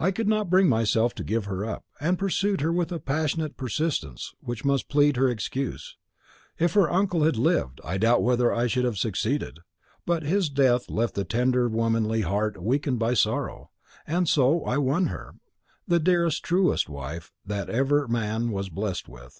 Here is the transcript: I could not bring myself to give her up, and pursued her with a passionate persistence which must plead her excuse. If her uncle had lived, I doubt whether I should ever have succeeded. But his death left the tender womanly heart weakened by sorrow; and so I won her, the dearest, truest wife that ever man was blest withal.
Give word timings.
I 0.00 0.10
could 0.10 0.26
not 0.26 0.50
bring 0.50 0.68
myself 0.68 1.14
to 1.14 1.22
give 1.22 1.44
her 1.44 1.64
up, 1.64 1.84
and 2.00 2.18
pursued 2.18 2.62
her 2.62 2.72
with 2.72 2.90
a 2.90 2.98
passionate 2.98 3.56
persistence 3.56 4.34
which 4.40 4.64
must 4.64 4.88
plead 4.88 5.16
her 5.16 5.28
excuse. 5.28 5.96
If 6.58 6.72
her 6.72 6.90
uncle 6.90 7.22
had 7.22 7.36
lived, 7.36 7.80
I 7.84 7.96
doubt 7.96 8.24
whether 8.24 8.52
I 8.52 8.66
should 8.66 8.80
ever 8.80 8.88
have 8.88 8.98
succeeded. 8.98 9.60
But 10.04 10.24
his 10.24 10.48
death 10.50 10.90
left 10.90 11.14
the 11.14 11.22
tender 11.22 11.68
womanly 11.68 12.22
heart 12.22 12.60
weakened 12.60 12.98
by 12.98 13.14
sorrow; 13.14 13.70
and 14.04 14.28
so 14.28 14.64
I 14.64 14.78
won 14.78 15.06
her, 15.06 15.36
the 15.86 16.00
dearest, 16.00 16.42
truest 16.42 16.88
wife 16.88 17.30
that 17.46 17.70
ever 17.70 18.08
man 18.08 18.50
was 18.50 18.68
blest 18.68 19.08
withal. 19.08 19.30